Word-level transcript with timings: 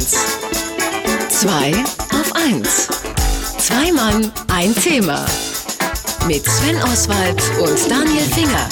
1. 0.00 0.16
2 1.28 1.72
auf 2.18 2.32
1. 2.34 2.88
Zwei 3.58 3.92
Mann, 3.92 4.32
ein 4.48 4.74
Thema. 4.74 5.26
Mit 6.26 6.42
Sven 6.46 6.82
Oswald 6.84 7.42
und 7.60 7.90
Daniel 7.90 8.24
Finger. 8.24 8.66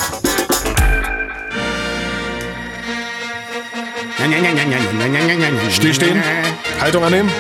Steh 5.71 5.93
stehen. 5.93 6.23
Haltung 6.81 7.05
annehmen. 7.05 7.31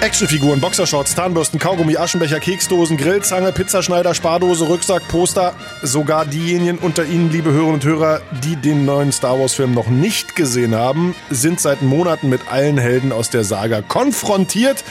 Actionfiguren, 0.00 0.60
Boxershorts, 0.60 1.16
Zahnbürsten, 1.16 1.58
Kaugummi, 1.58 1.96
Aschenbecher, 1.96 2.38
Keksdosen, 2.38 2.98
Grillzange, 2.98 3.50
Pizzaschneider, 3.50 4.14
Spardose, 4.14 4.66
Rucksack, 4.66 5.08
Poster. 5.08 5.54
Sogar 5.84 6.24
diejenigen 6.24 6.78
unter 6.78 7.04
Ihnen, 7.04 7.30
liebe 7.30 7.50
Hörerinnen 7.50 7.74
und 7.74 7.84
Hörer, 7.84 8.22
die 8.42 8.56
den 8.56 8.86
neuen 8.86 9.12
Star 9.12 9.38
Wars-Film 9.38 9.74
noch 9.74 9.88
nicht 9.88 10.34
gesehen 10.34 10.74
haben, 10.74 11.14
sind 11.28 11.60
seit 11.60 11.82
Monaten 11.82 12.30
mit 12.30 12.40
allen 12.50 12.78
Helden 12.78 13.12
aus 13.12 13.28
der 13.28 13.44
Saga 13.44 13.82
konfrontiert 13.82 14.82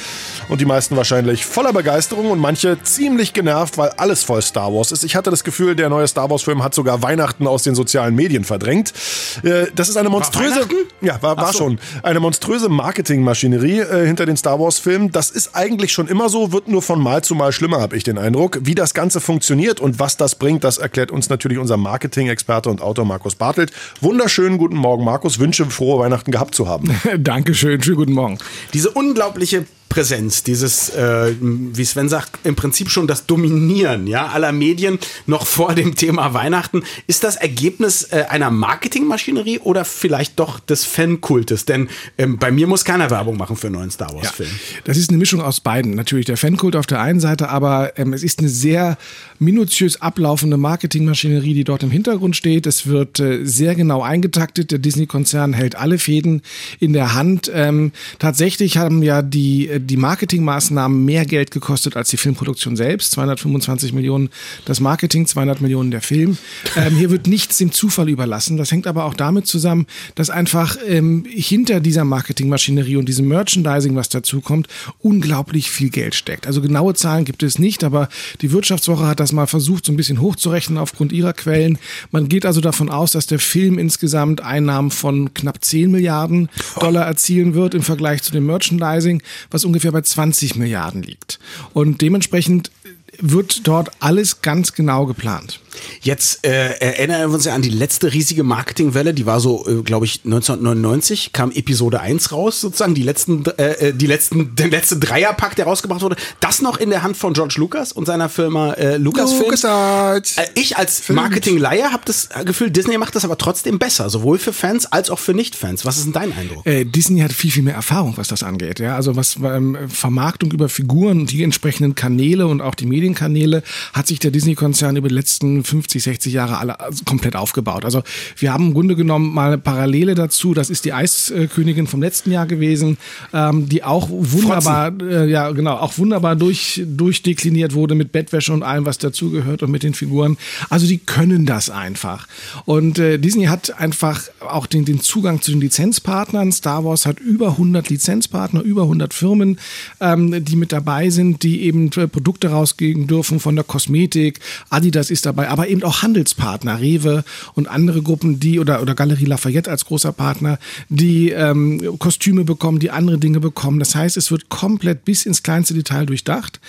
und 0.50 0.62
die 0.62 0.66
meisten 0.66 0.96
wahrscheinlich 0.96 1.48
voller 1.48 1.74
Begeisterung 1.74 2.30
und 2.30 2.38
manche 2.38 2.78
ziemlich 2.84 3.34
genervt, 3.34 3.80
weil 3.80 3.90
alles 3.98 4.24
voll 4.24 4.44
Star 4.44 4.72
Wars 4.72 4.92
ist. 4.92 5.04
Ich 5.04 5.16
hatte 5.16 5.32
das 5.32 5.44
Gefühl, 5.44 5.76
der 5.76 5.90
neue 5.90 6.08
Star 6.08 6.30
Wars-Film 6.30 6.64
hat 6.64 6.76
sogar 6.76 7.02
Weihnachten 7.02 7.48
aus 7.48 7.64
den 7.64 7.74
sozialen 7.74 8.14
Medien 8.14 8.44
verdrängt. 8.44 8.94
Äh, 9.42 9.68
das 9.74 9.90
ist 9.90 9.98
eine 9.98 10.10
monströse, 10.10 10.68
ja, 11.02 11.20
war, 11.24 11.38
war 11.38 11.54
so. 11.54 11.58
schon 11.58 11.80
eine 12.04 12.20
monströse 12.20 12.70
Marketingmaschinerie 12.70 13.80
äh, 13.80 14.06
hinter 14.06 14.28
den 14.28 14.38
Star 14.38 14.60
Wars-Filmen. 14.60 15.12
Das 15.12 15.32
ist 15.32 15.56
eigentlich 15.56 15.92
schon 15.92 16.08
immer 16.08 16.30
so, 16.30 16.52
wird 16.52 16.68
nur 16.68 16.84
von 16.84 17.02
Mal 17.02 17.24
zu 17.24 17.34
Mal 17.34 17.52
schlimmer, 17.52 17.82
habe 17.82 17.98
ich 17.98 18.04
den 18.04 18.20
Eindruck. 18.20 18.60
Wie 18.62 18.76
das 18.76 18.94
Ganze 18.94 19.22
funktioniert 19.22 19.80
und 19.80 20.00
was 20.00 20.18
das 20.18 20.36
bringt, 20.36 20.64
das 20.64 20.83
erklärt 20.84 21.12
uns 21.12 21.30
natürlich 21.30 21.58
unser 21.58 21.78
Marketing-Experte 21.78 22.70
und 22.70 22.82
Autor 22.82 23.06
Markus 23.06 23.36
Bartelt. 23.36 23.72
Wunderschönen 24.02 24.60
guten 24.60 24.76
Morgen, 24.76 25.04
Markus. 25.04 25.40
Wünsche 25.40 25.66
frohe 25.66 26.00
Weihnachten 26.00 26.32
gehabt 26.32 26.54
zu 26.54 26.68
haben. 26.68 26.96
Dankeschön, 27.18 27.82
schönen 27.82 27.98
guten 27.98 28.14
Morgen. 28.14 28.38
Diese 28.74 28.92
unglaubliche 28.92 29.66
Präsenz, 29.94 30.42
dieses, 30.42 30.90
äh, 30.90 31.36
wie 31.40 31.86
Sven 31.86 32.10
sagt, 32.10 32.40
im 32.46 32.56
Prinzip 32.56 32.90
schon 32.90 33.06
das 33.06 33.28
Dominieren 33.28 34.08
ja, 34.08 34.26
aller 34.26 34.52
Medien 34.52 34.98
noch 35.28 35.46
vor 35.46 35.76
dem 35.76 35.94
Thema 35.94 36.34
Weihnachten. 36.34 36.82
Ist 37.06 37.24
das 37.24 37.36
Ergebnis 37.36 38.08
äh, 38.10 38.26
einer 38.28 38.50
Marketingmaschinerie 38.50 39.60
oder 39.60 39.86
vielleicht 39.86 40.40
doch 40.40 40.60
des 40.60 40.84
Fankultes? 40.84 41.66
Denn 41.66 41.90
ähm, 42.18 42.40
bei 42.40 42.50
mir 42.50 42.66
muss 42.66 42.86
keiner 42.86 43.12
Werbung 43.12 43.38
machen 43.38 43.56
für 43.56 43.68
einen 43.68 43.76
neuen 43.76 43.92
Star 43.92 44.12
Wars-Film. 44.16 44.50
Ja, 44.50 44.80
das 44.86 44.98
ist 44.98 45.12
eine 45.12 45.20
Mischung 45.20 45.42
aus 45.42 45.60
beiden. 45.60 45.94
Natürlich 45.94 46.26
der 46.26 46.38
Fankult 46.38 46.76
auf 46.76 46.88
der 46.88 47.00
einen 47.00 47.20
Seite, 47.20 47.50
aber 47.50 47.96
ähm, 48.00 48.14
es 48.14 48.24
ist 48.24 48.40
eine 48.40 48.50
sehr 48.50 48.98
minutiös 49.38 50.02
ablaufende 50.02 50.58
Marketingmaschinerie, 50.58 51.54
die 51.54 51.66
dort 51.66 51.84
im 51.84 51.92
Hintergrund 51.92 52.36
steht. 52.36 52.66
Es 52.66 52.88
wird 52.88 53.20
äh, 53.20 53.46
sehr 53.46 53.76
genau 53.76 54.02
eingetaktet. 54.02 54.72
Der 54.72 54.80
Disney-Konzern 54.80 55.54
hält 55.54 55.76
alle 55.76 56.00
Fäden 56.00 56.42
in 56.80 56.94
der 56.94 57.14
Hand. 57.14 57.52
Ähm, 57.54 57.92
tatsächlich 58.18 58.78
haben 58.78 59.04
ja 59.04 59.22
die 59.22 59.68
äh, 59.68 59.83
die 59.84 59.98
Marketingmaßnahmen 59.98 61.04
mehr 61.06 61.26
Geld 61.26 61.52
gekostet 61.52 61.96
als 61.96 62.10
die 62.10 62.18
Filmproduktion 62.18 62.76
selbst. 62.76 63.12
225 63.12 63.94
Millionen 63.94 64.30
das 64.66 64.80
Marketing, 64.80 65.26
200 65.26 65.62
Millionen 65.62 65.92
der 65.92 66.02
Film. 66.02 66.38
Ähm, 66.76 66.96
hier 66.96 67.10
wird 67.10 67.28
nichts 67.28 67.58
dem 67.58 67.72
Zufall 67.72 68.10
überlassen. 68.10 68.58
Das 68.58 68.72
hängt 68.72 68.88
aber 68.88 69.06
auch 69.06 69.14
damit 69.14 69.48
zusammen, 69.48 69.86
dass 70.16 70.30
einfach 70.30 70.78
ähm, 70.88 71.26
hinter 71.30 71.80
dieser 71.80 72.06
Marketingmaschinerie 72.06 72.98
und 72.98 73.08
diesem 73.08 73.28
Merchandising, 73.28 73.96
was 73.96 74.10
dazu 74.10 74.42
kommt, 74.42 74.68
unglaublich 75.00 75.70
viel 75.70 75.90
Geld 75.90 76.16
steckt. 76.16 76.48
Also 76.48 76.62
genaue 76.62 76.94
Zahlen 76.94 77.26
gibt 77.26 77.44
es 77.44 77.60
nicht, 77.60 77.84
aber 77.84 78.10
die 78.42 78.52
Wirtschaftswoche 78.52 79.06
hat 79.06 79.20
das 79.20 79.32
mal 79.32 79.48
versucht, 79.48 79.86
so 79.86 79.92
ein 79.92 79.98
bisschen 79.98 80.22
hochzurechnen 80.22 80.78
aufgrund 80.78 81.12
ihrer 81.12 81.34
Quellen. 81.34 81.78
Man 82.12 82.30
geht 82.30 82.46
also 82.46 82.62
davon 82.62 82.90
aus, 82.90 83.12
dass 83.12 83.28
der 83.28 83.40
Film 83.40 83.78
insgesamt 83.78 84.42
Einnahmen 84.42 84.92
von 84.92 85.34
knapp 85.34 85.64
10 85.64 85.92
Milliarden 85.92 86.50
Dollar 86.80 87.06
erzielen 87.06 87.54
wird 87.54 87.74
im 87.74 87.82
Vergleich 87.82 88.24
zu 88.24 88.32
dem 88.32 88.46
Merchandising, 88.46 89.22
was 89.52 89.66
ungefähr 89.74 89.92
bei 89.92 90.02
20 90.02 90.56
Milliarden 90.56 91.02
liegt. 91.02 91.40
Und 91.74 92.02
dementsprechend 92.02 92.72
wird 93.20 93.68
dort 93.68 93.92
alles 94.00 94.42
ganz 94.42 94.74
genau 94.74 95.08
geplant. 95.08 95.60
Jetzt 96.02 96.46
äh, 96.46 96.78
erinnern 96.80 97.30
wir 97.30 97.36
uns 97.36 97.46
ja 97.46 97.54
an 97.54 97.62
die 97.62 97.70
letzte 97.70 98.14
riesige 98.14 98.44
Marketingwelle, 98.44 99.14
die 99.14 99.26
war 99.26 99.40
so, 99.40 99.68
äh, 99.68 99.82
glaube 99.82 100.06
ich, 100.06 100.22
1999, 100.26 101.34
kam 101.34 101.52
Episode 101.52 102.02
1 102.02 102.32
raus, 102.32 102.62
sozusagen, 102.62 102.96
die 102.96 103.04
letzten, 103.04 103.46
äh, 103.58 103.90
äh, 103.90 103.94
die 103.94 104.08
letzten, 104.08 104.56
der 104.56 104.70
letzte 104.70 104.98
Dreierpack, 104.98 105.56
der 105.56 105.66
rausgebracht 105.66 106.02
wurde, 106.02 106.16
das 106.40 106.62
noch 106.62 106.78
in 106.78 106.90
der 106.90 107.04
Hand 107.04 107.18
von 107.18 107.34
George 107.34 107.56
Lucas 107.58 107.92
und 107.92 108.06
seiner 108.06 108.30
Firma 108.30 108.74
äh, 108.74 108.98
Lucasfilm. 108.98 109.44
LucasArts. 109.44 110.38
Äh, 110.38 110.48
ich 110.56 110.78
als 110.78 111.10
Marketing-Leier 111.10 111.92
habe 111.92 112.04
das 112.06 112.30
Gefühl, 112.46 112.72
Disney 112.72 112.98
macht 112.98 113.16
das 113.16 113.26
aber 113.26 113.38
trotzdem 113.38 113.80
besser, 113.80 114.10
sowohl 114.10 114.38
für 114.38 114.54
Fans 114.54 114.86
als 114.86 115.10
auch 115.10 115.20
für 115.20 115.34
Nicht-Fans. 115.34 115.86
Was 115.86 115.98
ist 115.98 116.06
denn 116.06 116.14
dein 116.14 116.34
Eindruck? 116.34 116.66
Äh, 116.66 116.86
Disney 116.86 117.22
hat 117.22 117.34
viel, 117.34 117.52
viel 117.52 117.64
mehr 117.64 117.76
Erfahrung, 117.76 118.18
was 118.18 118.28
das 118.28 118.44
angeht. 118.44 118.80
Ja? 118.80 118.96
Also 118.96 119.16
was 119.16 119.38
ähm, 119.44 119.78
Vermarktung 119.88 120.52
über 120.52 120.70
Figuren 120.70 121.22
und 121.22 121.32
die 121.32 121.44
entsprechenden 121.44 121.96
Kanäle 121.96 122.48
und 122.48 122.62
auch 122.62 122.76
die 122.76 122.86
Medienkanäle 122.86 123.64
hat 123.94 124.08
sich 124.08 124.20
der 124.20 124.32
Disney-Konzern 124.32 124.96
über 124.96 125.08
die 125.08 125.16
letzten 125.16 125.63
50, 125.64 126.04
60 126.04 126.34
Jahre 126.34 126.58
alle 126.58 126.78
komplett 127.06 127.36
aufgebaut. 127.36 127.86
Also 127.86 128.04
wir 128.38 128.54
haben 128.54 128.68
im 128.68 128.74
Grunde 128.74 128.96
genommen 128.96 129.34
mal 129.34 129.48
eine 129.48 129.58
Parallele 129.58 130.16
dazu. 130.16 130.54
Das 130.54 130.70
ist 130.70 130.86
die 130.86 130.94
Eiskönigin 130.94 131.88
vom 131.88 132.02
letzten 132.02 132.32
Jahr 132.32 132.46
gewesen, 132.46 132.98
ähm, 133.34 133.70
die 133.70 133.84
auch 133.84 134.10
wunderbar, 134.10 134.92
äh, 135.02 135.30
ja 135.30 135.52
genau, 135.52 135.76
auch 135.76 135.98
wunderbar 135.98 136.36
durch, 136.36 136.82
durchdekliniert 136.86 137.74
wurde 137.74 137.96
mit 137.96 138.12
Bettwäsche 138.12 138.54
und 138.54 138.64
allem, 138.64 138.86
was 138.86 138.98
dazugehört 138.98 139.64
und 139.64 139.72
mit 139.72 139.84
den 139.84 139.94
Figuren. 139.94 140.38
Also 140.70 140.88
die 140.88 140.98
können 140.98 141.46
das 141.46 141.70
einfach. 141.70 142.28
Und 142.66 143.00
äh, 143.00 143.18
Disney 143.18 143.46
hat 143.46 143.80
einfach 143.80 144.24
auch 144.40 144.66
den, 144.66 144.86
den 144.86 145.00
Zugang 145.02 145.42
zu 145.42 145.52
den 145.52 145.62
Lizenzpartnern. 145.62 146.52
Star 146.52 146.86
Wars 146.86 147.06
hat 147.06 147.20
über 147.20 147.50
100 147.50 147.90
Lizenzpartner, 147.90 148.62
über 148.62 148.84
100 148.84 149.14
Firmen, 149.14 149.60
ähm, 150.00 150.44
die 150.44 150.56
mit 150.56 150.72
dabei 150.72 151.10
sind, 151.10 151.44
die 151.44 151.62
eben 151.64 151.92
äh, 151.94 152.08
Produkte 152.08 152.50
rausgeben 152.50 153.08
dürfen 153.08 153.40
von 153.40 153.56
der 153.56 153.64
Kosmetik. 153.64 154.40
Adidas 154.70 155.10
ist 155.10 155.26
dabei, 155.26 155.50
aber 155.54 155.68
eben 155.68 155.84
auch 155.84 156.02
Handelspartner, 156.02 156.80
Rewe 156.80 157.24
und 157.54 157.68
andere 157.68 158.02
Gruppen, 158.02 158.40
die 158.40 158.60
oder, 158.60 158.82
oder 158.82 158.96
Galerie 158.96 159.26
Lafayette 159.26 159.70
als 159.70 159.86
großer 159.86 160.12
Partner, 160.12 160.58
die 160.90 161.30
ähm, 161.30 162.00
Kostüme 162.00 162.44
bekommen, 162.44 162.80
die 162.80 162.90
andere 162.90 163.20
Dinge 163.20 163.40
bekommen. 163.40 163.78
Das 163.78 163.94
heißt, 163.94 164.18
es 164.18 164.32
wird 164.32 164.50
komplett 164.50 165.06
bis 165.06 165.28
ins 165.28 165.44
kleinste 165.44 165.76
Detail 165.76 166.08
durchdacht. 166.08 166.60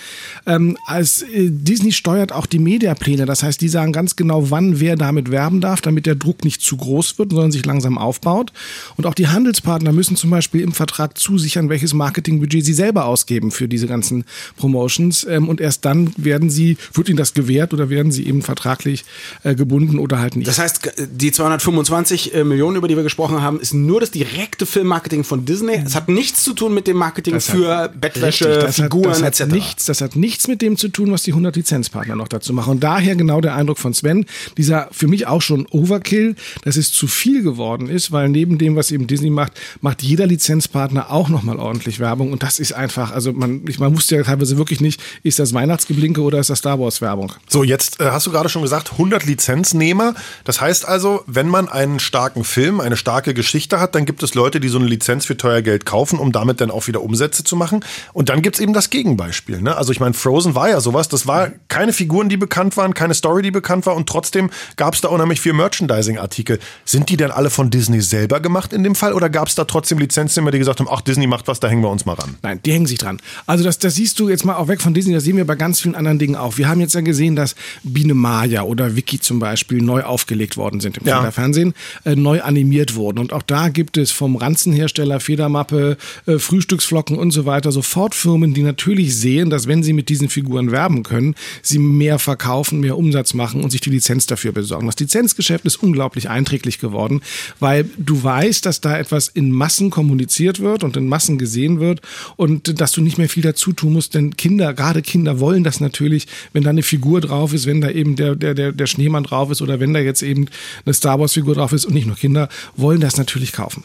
Ähm, 0.45 0.77
als 0.85 1.23
äh, 1.23 1.49
Disney 1.49 1.93
steuert 1.93 2.31
auch 2.31 2.45
die 2.45 2.59
Mediapläne, 2.59 3.25
das 3.25 3.41
heißt, 3.41 3.59
die 3.59 3.69
sagen 3.69 3.91
ganz 3.91 4.15
genau, 4.15 4.51
wann 4.51 4.79
wer 4.79 4.95
damit 4.97 5.31
werben 5.31 5.61
darf, 5.61 5.81
damit 5.81 6.05
der 6.05 6.13
Druck 6.13 6.45
nicht 6.45 6.61
zu 6.61 6.77
groß 6.77 7.17
wird, 7.17 7.31
sondern 7.31 7.51
sich 7.51 7.65
langsam 7.65 7.97
aufbaut. 7.97 8.53
Und 8.97 9.07
auch 9.07 9.15
die 9.15 9.29
Handelspartner 9.29 9.93
müssen 9.93 10.15
zum 10.15 10.29
Beispiel 10.29 10.61
im 10.61 10.73
Vertrag 10.73 11.17
zusichern, 11.17 11.69
welches 11.69 11.95
Marketingbudget 11.95 12.63
sie 12.63 12.73
selber 12.75 13.05
ausgeben 13.05 13.49
für 13.49 13.67
diese 13.67 13.87
ganzen 13.87 14.25
Promotions. 14.57 15.25
Ähm, 15.27 15.49
und 15.49 15.59
erst 15.59 15.85
dann 15.85 16.13
werden 16.17 16.51
sie, 16.51 16.77
wird 16.93 17.09
ihnen 17.09 17.17
das 17.17 17.33
gewährt 17.33 17.73
oder 17.73 17.89
werden 17.89 18.11
sie 18.11 18.27
eben 18.27 18.43
vertraglich 18.75 19.05
äh, 19.43 19.55
gebunden 19.55 19.99
oder 19.99 20.19
halt 20.19 20.35
nicht. 20.35 20.47
Das 20.47 20.59
heißt, 20.59 20.91
die 20.97 21.31
225 21.31 22.33
äh, 22.33 22.43
Millionen, 22.43 22.77
über 22.77 22.87
die 22.87 22.95
wir 22.95 23.03
gesprochen 23.03 23.41
haben, 23.41 23.59
ist 23.59 23.73
nur 23.73 23.99
das 23.99 24.11
direkte 24.11 24.65
Filmmarketing 24.65 25.23
von 25.23 25.45
Disney. 25.45 25.81
Es 25.85 25.95
hat 25.95 26.09
nichts 26.09 26.43
zu 26.43 26.53
tun 26.53 26.73
mit 26.73 26.87
dem 26.87 26.97
Marketing 26.97 27.35
das 27.35 27.49
für 27.49 27.75
hat, 27.75 28.01
Bettwäsche, 28.01 28.63
richtig, 28.63 28.75
Figuren 28.75 29.11
hat, 29.23 29.39
das 29.39 29.39
etc. 29.39 29.53
Nichts, 29.53 29.85
das 29.85 30.01
hat 30.01 30.15
nichts 30.15 30.47
mit 30.47 30.61
dem 30.61 30.77
zu 30.77 30.89
tun, 30.89 31.11
was 31.11 31.23
die 31.23 31.31
100 31.31 31.55
Lizenzpartner 31.55 32.15
noch 32.15 32.27
dazu 32.27 32.53
machen. 32.53 32.71
Und 32.71 32.83
daher 32.83 33.15
genau 33.15 33.41
der 33.41 33.55
Eindruck 33.55 33.77
von 33.77 33.93
Sven, 33.93 34.25
dieser 34.57 34.89
für 34.91 35.07
mich 35.07 35.27
auch 35.27 35.41
schon 35.41 35.65
Overkill, 35.67 36.35
dass 36.63 36.75
es 36.75 36.91
zu 36.91 37.07
viel 37.07 37.43
geworden 37.43 37.89
ist, 37.89 38.11
weil 38.11 38.29
neben 38.29 38.57
dem, 38.57 38.75
was 38.75 38.91
eben 38.91 39.07
Disney 39.07 39.29
macht, 39.29 39.53
macht 39.81 40.01
jeder 40.01 40.27
Lizenzpartner 40.27 41.11
auch 41.11 41.29
nochmal 41.29 41.57
ordentlich 41.57 41.99
Werbung. 41.99 42.31
Und 42.31 42.43
das 42.43 42.59
ist 42.59 42.73
einfach, 42.73 43.11
also 43.11 43.33
man, 43.33 43.63
man 43.79 43.95
wusste 43.95 44.15
ja 44.15 44.23
teilweise 44.23 44.57
wirklich 44.57 44.81
nicht, 44.81 45.01
ist 45.23 45.39
das 45.39 45.53
Weihnachtsgeblinke 45.53 46.21
oder 46.21 46.39
ist 46.39 46.49
das 46.49 46.59
Star 46.59 46.79
Wars 46.79 47.01
Werbung? 47.01 47.31
So, 47.47 47.63
jetzt 47.63 47.99
äh, 47.99 48.05
hast 48.05 48.27
du 48.27 48.31
gerade 48.31 48.49
schon 48.49 48.61
gesagt, 48.65 48.93
100 48.93 49.25
Lizenznehmer. 49.25 50.13
Das 50.43 50.59
heißt 50.59 50.87
also, 50.87 51.23
wenn 51.27 51.47
man 51.47 51.69
einen 51.69 51.99
starken 51.99 52.43
Film, 52.43 52.79
eine 52.79 52.97
starke 52.97 53.33
Geschichte 53.33 53.79
hat, 53.79 53.95
dann 53.95 54.05
gibt 54.05 54.23
es 54.23 54.33
Leute, 54.33 54.59
die 54.59 54.67
so 54.67 54.77
eine 54.77 54.87
Lizenz 54.87 55.25
für 55.25 55.37
teuer 55.37 55.61
Geld 55.61 55.85
kaufen, 55.85 56.19
um 56.19 56.31
damit 56.31 56.61
dann 56.61 56.71
auch 56.71 56.87
wieder 56.87 57.01
Umsätze 57.01 57.43
zu 57.43 57.55
machen. 57.55 57.83
Und 58.13 58.29
dann 58.29 58.41
gibt 58.41 58.55
es 58.55 58.61
eben 58.61 58.73
das 58.73 58.89
Gegenbeispiel. 58.89 59.61
Ne? 59.61 59.75
Also 59.77 59.91
ich 59.91 59.99
meine, 59.99 60.13
Frozen 60.13 60.55
war 60.55 60.69
ja 60.69 60.81
sowas. 60.81 61.07
Das 61.07 61.27
war 61.27 61.51
keine 61.67 61.93
Figuren, 61.93 62.29
die 62.29 62.37
bekannt 62.37 62.77
waren, 62.77 62.93
keine 62.93 63.13
Story, 63.13 63.41
die 63.41 63.51
bekannt 63.51 63.85
war. 63.85 63.95
Und 63.95 64.09
trotzdem 64.09 64.49
gab 64.75 64.93
es 64.95 65.01
da 65.01 65.09
unheimlich 65.09 65.39
viel 65.39 65.53
Merchandising-Artikel. 65.53 66.59
Sind 66.83 67.09
die 67.09 67.17
denn 67.17 67.31
alle 67.31 67.49
von 67.49 67.69
Disney 67.69 68.01
selber 68.01 68.39
gemacht 68.39 68.73
in 68.73 68.83
dem 68.83 68.95
Fall? 68.95 69.13
Oder 69.13 69.29
gab 69.29 69.47
es 69.47 69.55
da 69.55 69.65
trotzdem 69.65 69.99
Lizenznehmer, 69.99 70.51
die 70.51 70.59
gesagt 70.59 70.79
haben, 70.79 70.89
ach, 70.91 71.01
Disney 71.01 71.27
macht 71.27 71.47
was, 71.47 71.59
da 71.59 71.67
hängen 71.67 71.83
wir 71.83 71.89
uns 71.89 72.05
mal 72.05 72.13
ran? 72.13 72.35
Nein, 72.41 72.59
die 72.65 72.71
hängen 72.71 72.87
sich 72.87 72.97
dran. 72.97 73.19
Also 73.45 73.63
das, 73.63 73.79
das 73.79 73.95
siehst 73.95 74.19
du 74.19 74.29
jetzt 74.29 74.45
mal 74.45 74.55
auch 74.55 74.67
weg 74.67 74.81
von 74.81 74.93
Disney, 74.93 75.13
das 75.13 75.23
sehen 75.23 75.37
wir 75.37 75.45
bei 75.45 75.55
ganz 75.55 75.81
vielen 75.81 75.95
anderen 75.95 76.19
Dingen 76.19 76.35
auch. 76.35 76.57
Wir 76.57 76.67
haben 76.67 76.81
jetzt 76.81 76.95
ja 76.95 77.01
gesehen, 77.01 77.35
dass 77.35 77.55
Biene 77.83 78.13
Maya 78.13 78.54
Maya 78.55 78.63
oder 78.63 78.95
Wiki 78.95 79.19
zum 79.19 79.39
Beispiel 79.39 79.81
neu 79.81 80.03
aufgelegt 80.03 80.57
worden 80.57 80.79
sind 80.79 80.97
im 80.97 81.05
Ja. 81.05 81.15
Kinderfernsehen, 81.15 81.73
äh, 82.05 82.15
neu 82.15 82.41
animiert 82.41 82.95
wurden. 82.95 83.19
Und 83.19 83.33
auch 83.33 83.41
da 83.41 83.69
gibt 83.69 83.97
es 83.97 84.11
vom 84.11 84.35
Ranzenhersteller, 84.35 85.19
Federmappe, 85.19 85.97
äh, 86.25 86.39
Frühstücksflocken 86.39 87.17
und 87.17 87.31
so 87.31 87.45
weiter 87.45 87.71
sofort 87.71 88.15
Firmen, 88.15 88.53
die 88.53 88.63
natürlich 88.63 89.15
sehen, 89.15 89.49
dass 89.49 89.67
wenn 89.67 89.83
sie 89.83 89.93
mit 89.93 90.09
diesen 90.09 90.29
Figuren 90.29 90.71
werben 90.71 91.03
können, 91.03 91.35
sie 91.61 91.79
mehr 91.79 92.19
verkaufen, 92.19 92.79
mehr 92.79 92.97
Umsatz 92.97 93.33
machen 93.33 93.63
und 93.63 93.71
sich 93.71 93.81
die 93.81 93.89
Lizenz 93.89 94.25
dafür 94.25 94.51
besorgen. 94.51 94.87
Das 94.87 94.99
Lizenzgeschäft 94.99 95.65
ist 95.65 95.77
unglaublich 95.81 96.29
einträglich 96.29 96.79
geworden, 96.79 97.21
weil 97.59 97.85
du 97.97 98.23
weißt, 98.23 98.65
dass 98.65 98.81
da 98.81 98.97
etwas 98.97 99.27
in 99.27 99.51
Massen 99.51 99.89
kommuniziert 99.89 100.59
wird 100.59 100.83
und 100.83 100.95
in 100.97 101.07
Massen 101.07 101.37
gesehen 101.37 101.79
wird 101.79 102.01
und 102.37 102.79
dass 102.79 102.91
du 102.93 103.01
nicht 103.01 103.17
mehr 103.17 103.29
viel 103.29 103.43
dazu 103.43 103.73
tun 103.73 103.93
musst, 103.93 104.13
denn 104.13 104.37
Kinder, 104.37 104.73
gerade 104.73 105.01
Kinder 105.01 105.39
wollen 105.39 105.63
das 105.63 105.79
natürlich, 105.79 106.27
wenn 106.53 106.63
da 106.63 106.69
eine 106.69 106.83
Figur 106.83 107.21
drauf 107.21 107.53
ist, 107.53 107.65
wenn 107.65 107.81
da 107.81 107.89
eben 107.89 108.15
der, 108.15 108.34
der, 108.35 108.53
der, 108.53 108.71
der 108.71 108.87
Schneemann 108.87 109.23
drauf 109.23 109.51
ist 109.51 109.61
oder 109.61 109.79
wenn 109.79 109.93
da 109.93 109.99
jetzt 109.99 110.21
eben 110.21 110.47
eine 110.85 110.93
Star 110.93 111.19
Wars 111.19 111.33
Figur 111.33 111.55
drauf 111.55 111.73
ist 111.73 111.85
und 111.85 111.93
nicht 111.93 112.07
nur 112.07 112.15
Kinder, 112.15 112.49
wollen 112.75 113.01
das 113.01 113.17
natürlich 113.17 113.53
kaufen. 113.53 113.83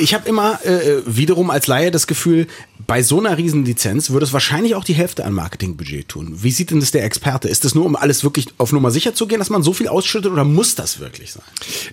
Ich 0.00 0.14
habe 0.14 0.28
immer 0.28 0.64
äh, 0.64 1.02
wiederum 1.06 1.50
als 1.50 1.66
Laie 1.66 1.90
das 1.90 2.06
Gefühl, 2.06 2.46
bei 2.86 3.02
so 3.02 3.20
einer 3.20 3.36
Riesenlizenz 3.36 4.10
würde 4.10 4.24
es 4.24 4.32
wahrscheinlich 4.32 4.74
auch 4.74 4.84
die 4.84 4.94
Hälfte 4.94 5.24
an 5.24 5.32
Marketingbudget 5.32 6.08
tun. 6.08 6.34
Wie 6.42 6.50
sieht 6.50 6.70
denn 6.70 6.80
das 6.80 6.90
der 6.90 7.04
Experte? 7.04 7.48
Ist 7.48 7.64
das 7.64 7.74
nur, 7.74 7.84
um 7.84 7.94
alles 7.94 8.24
wirklich 8.24 8.48
auf 8.58 8.72
Nummer 8.72 8.90
sicher 8.90 9.14
zu 9.14 9.26
gehen, 9.26 9.38
dass 9.38 9.50
man 9.50 9.62
so 9.62 9.72
viel 9.72 9.88
ausschüttet 9.88 10.32
oder 10.32 10.44
muss 10.44 10.74
das 10.74 10.98
wirklich 10.98 11.32
sein? 11.32 11.42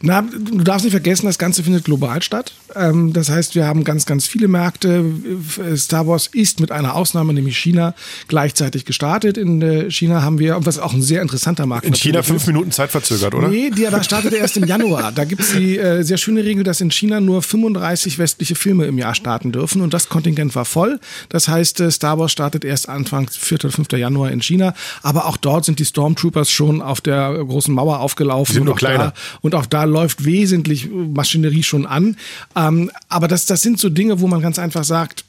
Na, 0.01 0.21
du 0.21 0.63
darfst 0.63 0.85
nicht 0.85 0.93
vergessen, 0.93 1.25
das 1.25 1.37
Ganze 1.37 1.63
findet 1.63 1.85
global 1.85 2.23
statt. 2.23 2.53
Ähm, 2.75 3.13
das 3.13 3.29
heißt, 3.29 3.55
wir 3.55 3.65
haben 3.67 3.83
ganz, 3.83 4.05
ganz 4.05 4.27
viele 4.27 4.47
Märkte. 4.47 5.05
Star 5.75 6.07
Wars 6.07 6.27
ist 6.27 6.59
mit 6.59 6.71
einer 6.71 6.95
Ausnahme, 6.95 7.33
nämlich 7.33 7.57
China, 7.57 7.93
gleichzeitig 8.27 8.85
gestartet. 8.85 9.37
In 9.37 9.61
äh, 9.61 9.91
China 9.91 10.21
haben 10.21 10.39
wir, 10.39 10.57
was 10.65 10.79
auch 10.79 10.93
ein 10.93 11.01
sehr 11.01 11.21
interessanter 11.21 11.65
Markt 11.65 11.85
In 11.85 11.93
China 11.93 12.23
fünf 12.23 12.41
ist. 12.41 12.47
Minuten 12.47 12.71
Zeit 12.71 12.91
verzögert, 12.91 13.35
oder? 13.35 13.49
Nee, 13.49 13.69
die, 13.69 13.83
da 13.83 14.01
startet 14.03 14.33
er 14.33 14.39
erst 14.39 14.57
im 14.57 14.65
Januar. 14.65 15.11
Da 15.11 15.25
gibt 15.25 15.41
es 15.41 15.51
die 15.51 15.77
äh, 15.77 16.03
sehr 16.03 16.17
schöne 16.17 16.43
Regel, 16.43 16.63
dass 16.63 16.81
in 16.81 16.91
China 16.91 17.19
nur 17.19 17.41
35 17.41 17.96
westliche 18.05 18.55
Filme 18.55 18.85
im 18.85 18.97
Jahr 18.97 19.15
starten 19.15 19.51
dürfen. 19.51 19.81
Und 19.81 19.93
das 19.93 20.09
Kontingent 20.09 20.55
war 20.55 20.65
voll. 20.65 20.99
Das 21.29 21.47
heißt, 21.47 21.79
äh, 21.79 21.91
Star 21.91 22.19
Wars 22.19 22.31
startet 22.31 22.63
erst 22.63 22.89
Anfang 22.89 23.29
4. 23.29 23.65
oder 23.65 23.71
5. 23.71 23.91
Januar 23.93 24.31
in 24.31 24.41
China. 24.41 24.73
Aber 25.03 25.25
auch 25.25 25.37
dort 25.37 25.65
sind 25.65 25.79
die 25.79 25.85
Stormtroopers 25.85 26.51
schon 26.51 26.81
auf 26.81 27.01
der 27.01 27.33
großen 27.33 27.73
Mauer 27.73 27.99
aufgelaufen. 27.99 28.53
sind 28.53 28.61
und 28.61 28.65
nur 28.65 28.75
auch 28.75 28.79
kleiner. 28.79 29.11
Da, 29.11 29.13
und 29.41 29.55
auch 29.55 29.65
da 29.65 29.83
läuft 29.83 30.25
wesentlich 30.25 30.85
äh, 30.85 30.89
Maschinerie 30.89 31.63
schon 31.63 31.85
an. 31.85 32.17
Ähm, 32.55 32.91
aber 33.09 33.27
das, 33.27 33.45
das 33.45 33.61
sind 33.61 33.79
so 33.79 33.89
Dinge, 33.89 34.19
wo 34.19 34.27
man 34.27 34.41
ganz 34.41 34.59
einfach 34.59 34.83
sagt, 34.83 35.23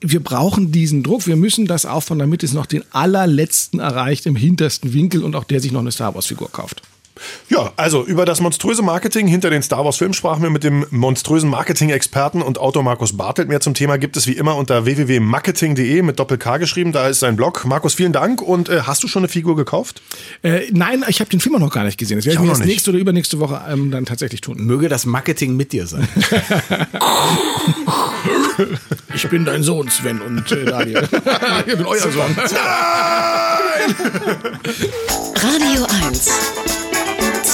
wir 0.00 0.20
brauchen 0.20 0.70
diesen 0.70 1.02
Druck, 1.02 1.26
wir 1.26 1.36
müssen 1.36 1.66
das 1.66 1.84
aufbauen, 1.84 2.20
damit 2.20 2.42
es 2.42 2.52
noch 2.52 2.66
den 2.66 2.84
allerletzten 2.92 3.80
erreicht 3.80 4.26
im 4.26 4.36
hintersten 4.36 4.92
Winkel 4.92 5.24
und 5.24 5.34
auch 5.34 5.44
der 5.44 5.60
sich 5.60 5.72
noch 5.72 5.80
eine 5.80 5.90
Star 5.90 6.14
Wars 6.14 6.26
Figur 6.26 6.50
kauft. 6.50 6.82
Ja, 7.48 7.72
also 7.76 8.04
über 8.04 8.24
das 8.24 8.40
monströse 8.40 8.82
Marketing 8.82 9.26
hinter 9.26 9.50
den 9.50 9.62
Star 9.62 9.84
Wars 9.84 9.96
Filmen 9.96 10.14
sprachen 10.14 10.42
wir 10.42 10.50
mit 10.50 10.64
dem 10.64 10.86
monströsen 10.90 11.50
Marketing-Experten 11.50 12.42
und 12.42 12.58
Autor 12.58 12.82
Markus 12.82 13.16
Bartelt. 13.16 13.48
Mehr 13.48 13.60
zum 13.60 13.74
Thema 13.74 13.98
gibt 13.98 14.16
es 14.16 14.26
wie 14.26 14.32
immer 14.32 14.56
unter 14.56 14.84
www.marketing.de 14.84 16.02
mit 16.02 16.18
Doppel-K 16.18 16.58
geschrieben. 16.58 16.92
Da 16.92 17.08
ist 17.08 17.20
sein 17.20 17.36
Blog. 17.36 17.64
Markus, 17.64 17.94
vielen 17.94 18.12
Dank. 18.12 18.42
Und 18.42 18.68
äh, 18.68 18.82
hast 18.82 19.02
du 19.02 19.08
schon 19.08 19.20
eine 19.20 19.28
Figur 19.28 19.56
gekauft? 19.56 20.02
Äh, 20.42 20.70
nein, 20.72 21.04
ich 21.08 21.20
habe 21.20 21.30
den 21.30 21.40
Film 21.40 21.54
auch 21.56 21.60
noch 21.60 21.72
gar 21.72 21.84
nicht 21.84 21.98
gesehen. 21.98 22.18
Das 22.18 22.26
werde 22.26 22.42
ich 22.42 22.52
Ich 22.52 22.58
mir 22.58 22.66
nächste 22.66 22.90
oder 22.90 22.98
übernächste 22.98 23.38
Woche 23.40 23.60
ähm, 23.68 23.90
dann 23.90 24.06
tatsächlich 24.06 24.40
tun. 24.40 24.58
Möge 24.58 24.88
das 24.88 25.06
Marketing 25.06 25.56
mit 25.56 25.72
dir 25.72 25.86
sein. 25.86 26.08
Ich 29.14 29.28
bin 29.28 29.44
dein 29.44 29.62
Sohn, 29.62 29.88
Sven 29.88 30.20
und 30.20 30.50
äh, 30.52 30.64
Daniel. 30.64 31.08
ich 31.66 31.76
bin 31.76 31.86
euer 31.86 32.00
Sohn. 32.00 32.36
Radio 35.36 35.86
1. 36.06 36.77